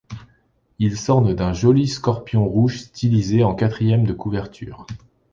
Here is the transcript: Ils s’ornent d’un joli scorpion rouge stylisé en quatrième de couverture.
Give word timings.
Ils 0.79 0.97
s’ornent 0.97 1.35
d’un 1.35 1.53
joli 1.53 1.87
scorpion 1.87 2.43
rouge 2.47 2.79
stylisé 2.79 3.43
en 3.43 3.53
quatrième 3.53 4.03
de 4.03 4.13
couverture. 4.13 4.87